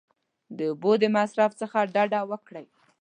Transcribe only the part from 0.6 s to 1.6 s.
اوبو د مصرف